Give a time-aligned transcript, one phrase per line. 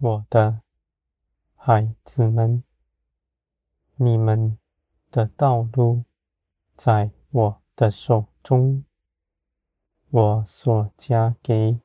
[0.00, 0.60] 我的
[1.56, 2.62] 孩子们，
[3.96, 4.56] 你们
[5.10, 6.04] 的道路
[6.76, 8.84] 在我的手中，
[10.10, 11.80] 我所加给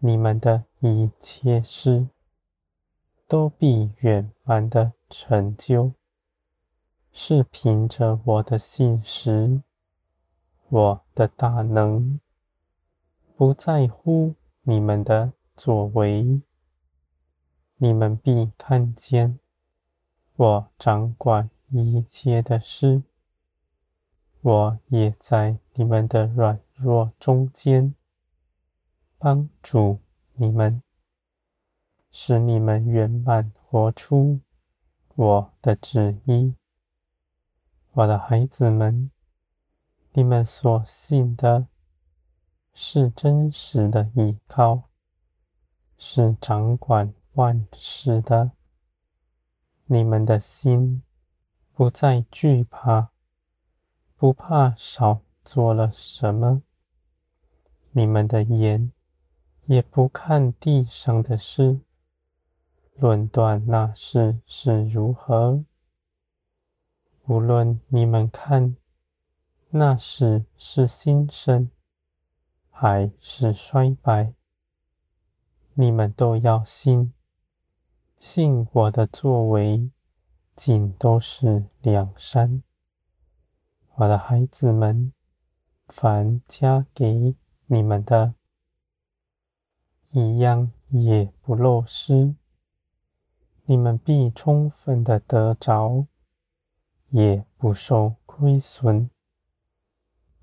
[0.00, 2.08] 你们的一切事，
[3.28, 5.92] 都必圆满的成就，
[7.12, 9.62] 是凭着我的信实，
[10.68, 12.18] 我的大能，
[13.36, 16.42] 不在乎你们的作为。
[17.78, 19.38] 你们必看见，
[20.36, 23.02] 我掌管一切的事，
[24.40, 27.94] 我也在你们的软弱中间
[29.18, 29.98] 帮助
[30.32, 30.82] 你们，
[32.10, 34.40] 使你们圆满活出
[35.14, 36.54] 我的旨意。
[37.92, 39.10] 我的孩子们，
[40.12, 41.66] 你们所信的
[42.72, 44.84] 是真实的依靠，
[45.98, 47.12] 是掌管。
[47.36, 48.52] 万事的，
[49.84, 51.02] 你们的心
[51.74, 53.10] 不再惧怕，
[54.16, 56.62] 不怕少做了什么；
[57.90, 58.90] 你们的眼
[59.66, 61.80] 也不看地上的事，
[62.94, 65.62] 论断那事是如何。
[67.26, 68.76] 无论你们看
[69.68, 71.70] 那事是新生
[72.70, 74.32] 还是衰败，
[75.74, 77.12] 你们都要信。
[78.18, 79.90] 信我的作为，
[80.54, 82.62] 尽都是两山。
[83.96, 85.12] 我的孩子们，
[85.88, 87.34] 凡加给
[87.66, 88.34] 你们的，
[90.10, 92.34] 一样也不漏失。
[93.66, 96.06] 你们必充分的得着，
[97.10, 99.10] 也不受亏损。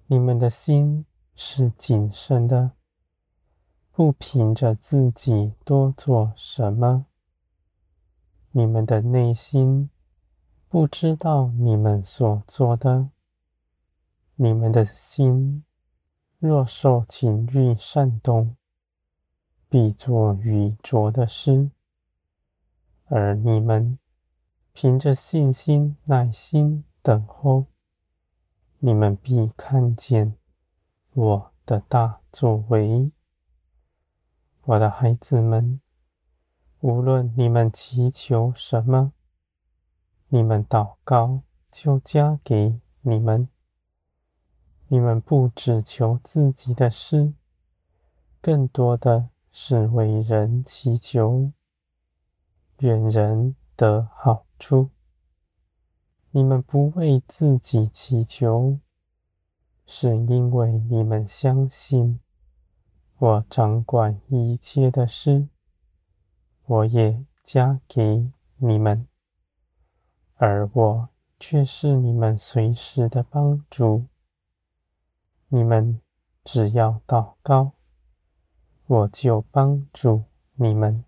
[0.07, 1.05] 你们的心
[1.35, 2.71] 是谨慎的，
[3.91, 7.05] 不凭着自己多做什么。
[8.55, 9.89] 你们的内心
[10.69, 13.09] 不知道你们所做的，
[14.35, 15.63] 你们的心
[16.37, 18.55] 若受情欲煽动，
[19.67, 21.71] 必做愚拙的事；
[23.05, 23.97] 而你们
[24.71, 27.65] 凭着信心、耐心等候，
[28.77, 30.35] 你们必看见
[31.15, 33.11] 我的大作为，
[34.65, 35.82] 我的孩子们。
[36.83, 39.13] 无论你们祈求什么，
[40.27, 43.47] 你们祷告就加给你们。
[44.89, 47.31] 你们不只求自己的事，
[48.41, 51.53] 更多的是为人祈求，
[52.79, 54.89] 愿人得好处。
[56.31, 58.77] 你们不为自己祈求，
[59.85, 62.19] 是因为你们相信
[63.19, 65.47] 我掌管一切的事。
[66.65, 69.05] 我也加给你们，
[70.35, 74.05] 而我却是你们随时的帮助。
[75.49, 76.01] 你们
[76.43, 77.73] 只要祷告，
[78.87, 80.23] 我就帮助
[80.55, 81.03] 你们。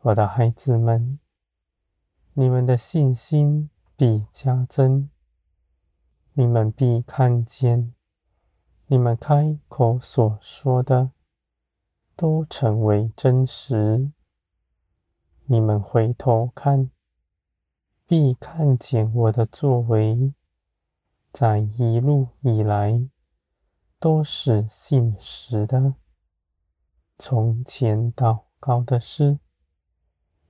[0.00, 1.20] 我的孩子们，
[2.32, 5.08] 你们的信心必加增，
[6.32, 7.94] 你们必看见，
[8.86, 11.12] 你们开口所说的
[12.16, 14.10] 都成为真实。
[15.46, 16.90] 你们回头看，
[18.06, 20.32] 必看见我的作为，
[21.32, 23.06] 在一路以来
[23.98, 25.96] 都是信实的。
[27.18, 29.38] 从前祷告的事，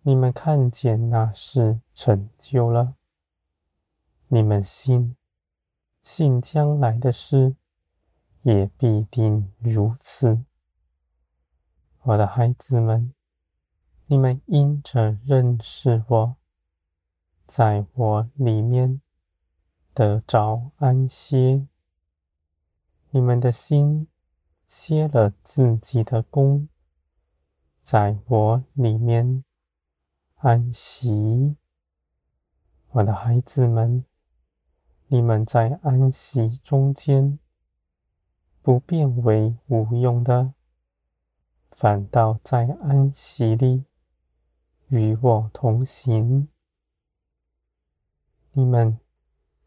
[0.03, 2.95] 你们看见那事成就了；
[4.29, 5.17] 你们信，
[6.03, 7.57] 信将来的事，
[8.43, 10.45] 也必定如此。
[12.03, 13.13] 我的孩子们。
[14.07, 16.37] 你们因着认识我，
[17.47, 19.01] 在我里面
[19.95, 21.67] 得着安歇。
[23.09, 24.07] 你们的心
[24.67, 26.69] 歇了自己的工，
[27.81, 29.43] 在我里面
[30.37, 31.57] 安息。
[32.91, 34.05] 我的孩子们，
[35.07, 37.39] 你们在安息中间，
[38.61, 40.53] 不变为无用的，
[41.71, 43.87] 反倒在安息里。
[44.89, 46.49] 与我同行，
[48.53, 48.99] 你们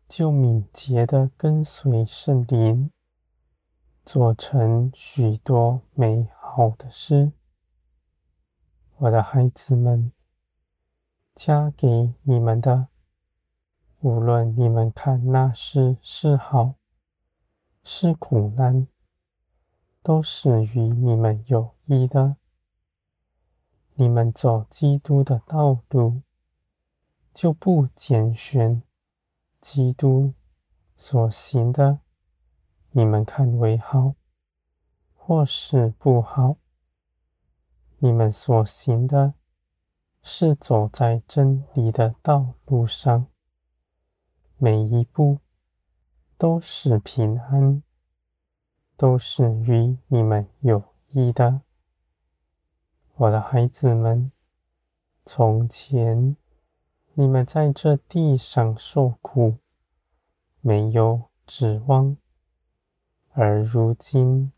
[0.08, 2.92] 就敏捷的跟随圣灵，
[4.06, 7.31] 做成许多美好的事。
[8.98, 10.12] 我的孩子们，
[11.36, 12.88] 加给你们的，
[14.00, 16.75] 无论你们看那是是好，
[17.84, 18.88] 是苦难，
[20.02, 22.38] 都是与你们有益的。
[23.99, 26.21] 你们走基督的道路，
[27.33, 28.83] 就不拣选
[29.59, 30.35] 基督
[30.95, 31.97] 所行的，
[32.91, 34.13] 你们看为好，
[35.15, 36.57] 或是不好。
[37.97, 39.33] 你们所行的，
[40.21, 43.25] 是走在真理的道路上，
[44.57, 45.39] 每一步
[46.38, 47.81] 都是平安，
[48.95, 51.61] 都是与你们有益的。
[53.19, 54.31] 我的孩子们，
[55.25, 56.38] 从前
[57.16, 59.58] 你们在这地上受苦，
[60.62, 62.16] 没有指望；
[63.31, 64.52] 而如今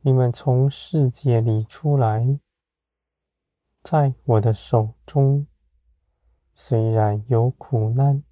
[0.00, 2.40] 你们从世界里出来，
[3.84, 5.46] 在我的手中，
[6.52, 8.24] 虽然有苦难，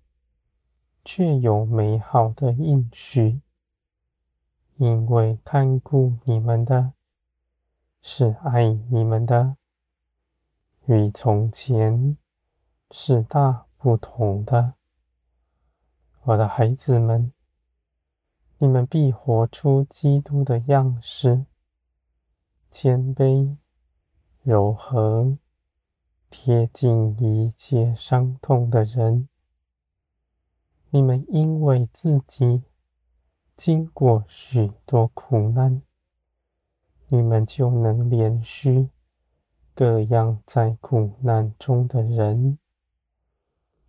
[1.04, 3.40] 却有美好的应许，
[4.74, 6.94] 因为看顾你们的。
[8.04, 9.56] 是爱你们的，
[10.86, 12.18] 与从前
[12.90, 14.74] 是大不同的。
[16.24, 17.32] 我的孩子们，
[18.58, 21.46] 你们必活出基督的样式，
[22.72, 23.56] 谦卑、
[24.42, 25.38] 柔和、
[26.28, 29.28] 贴近一切伤痛的人。
[30.90, 32.64] 你们因为自己
[33.56, 35.82] 经过许多苦难。
[37.14, 38.88] 你们就能怜恤
[39.74, 42.58] 各样在苦难中的人，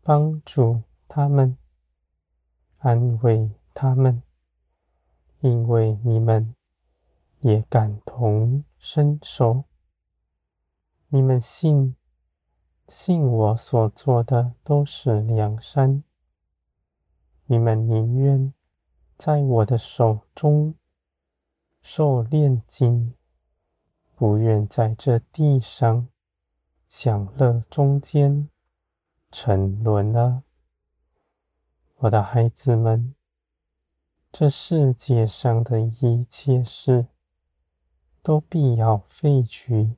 [0.02, 1.58] 帮助他们，
[2.80, 4.22] 安慰他们，
[5.40, 6.54] 因为你们
[7.40, 9.64] 也感同身受。
[11.08, 11.96] 你们信，
[12.90, 16.04] 信我所做的都是良善。
[17.46, 18.54] 你们宁愿
[19.16, 20.75] 在我的手中。
[21.83, 23.13] 受炼金，
[24.15, 26.07] 不愿在这地上
[26.88, 28.50] 享乐中间
[29.30, 30.44] 沉沦了。
[31.97, 33.13] 我的孩子们，
[34.31, 37.07] 这世界上的一切事
[38.21, 39.97] 都必要废去，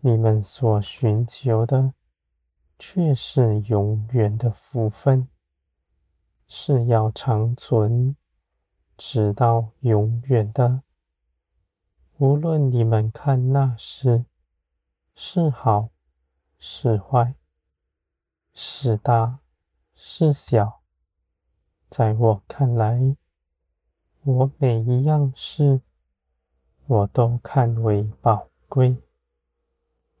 [0.00, 1.94] 你们所寻求的
[2.80, 5.28] 却是永远的福分，
[6.48, 8.16] 是要长存。
[8.96, 10.82] 直到永远的，
[12.18, 14.24] 无论你们看那事
[15.14, 15.90] 是好
[16.58, 17.34] 是坏，
[18.52, 19.40] 是大
[19.94, 20.80] 是小，
[21.88, 23.16] 在我看来，
[24.22, 25.80] 我每一样事
[26.86, 28.96] 我都看为宝贵。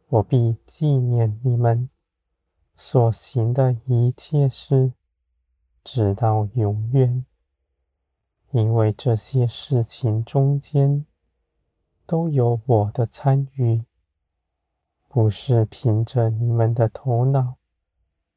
[0.08, 1.88] 我必纪念你们
[2.76, 4.92] 所行的一切事，
[5.82, 7.24] 直到永远。
[8.54, 11.04] 因为这些事情中间
[12.06, 13.84] 都有我的参与，
[15.08, 17.56] 不是凭着你们的头脑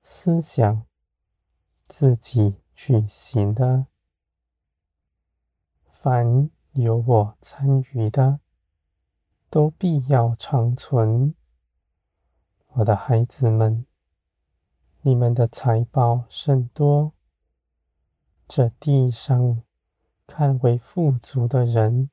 [0.02, 0.88] 思想
[1.84, 3.86] 自己去行的。
[5.86, 8.40] 凡有我参与的，
[9.52, 11.36] 都必要长存。
[12.70, 13.86] 我的孩子们，
[15.02, 17.14] 你们的财宝甚多，
[18.48, 19.62] 这地上。
[20.28, 22.12] 看为富足的人，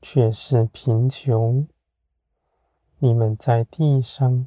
[0.00, 1.66] 却是贫穷；
[2.98, 4.46] 你们在地上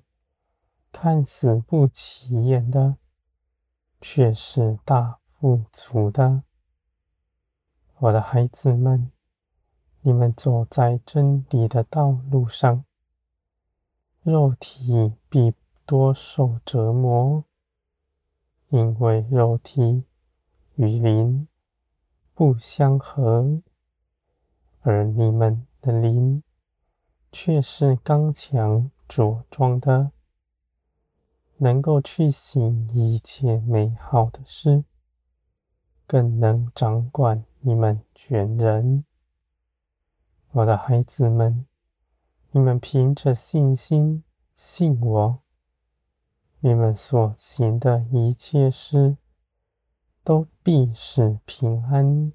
[0.92, 2.96] 看似不起眼的，
[4.00, 6.44] 却是大富足的。
[7.98, 9.12] 我的孩子们，
[10.02, 12.86] 你们走在真理的道路上，
[14.22, 15.54] 肉体必
[15.86, 17.44] 多受折磨，
[18.70, 20.06] 因为肉体
[20.76, 21.48] 与灵。
[22.36, 23.62] 不相合，
[24.82, 26.44] 而你们的灵
[27.32, 30.12] 却是刚强茁壮的，
[31.56, 34.84] 能够去行一切美好的事，
[36.06, 39.06] 更能掌管你们全人。
[40.52, 41.66] 我的孩子们，
[42.52, 44.26] 你们凭着信心
[44.58, 45.40] 信我，
[46.60, 49.16] 你们所行的一切事。
[50.26, 52.34] 都必是平安。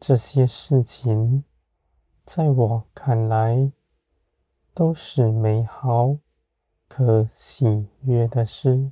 [0.00, 1.44] 这些事情，
[2.24, 3.70] 在我看来，
[4.74, 6.18] 都是美好、
[6.88, 8.90] 可喜悦的事。